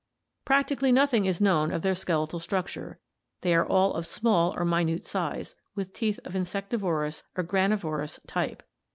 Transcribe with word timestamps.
Practically 0.45 0.91
nothing 0.91 1.25
is 1.25 1.39
known 1.39 1.71
of 1.71 1.83
their 1.83 1.93
skeletal 1.93 2.39
structure; 2.39 2.99
they 3.41 3.53
are 3.53 3.63
all 3.63 3.93
of 3.93 4.07
small 4.07 4.51
or 4.57 4.65
minute 4.65 5.05
size, 5.05 5.53
with 5.75 5.93
teeth 5.93 6.19
of 6.25 6.35
insectivorous 6.35 7.21
or 7.35 7.43
granivorous 7.43 8.19
type. 8.25 8.63